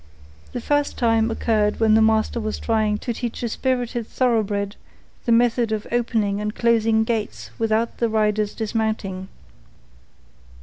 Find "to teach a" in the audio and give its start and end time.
2.97-3.49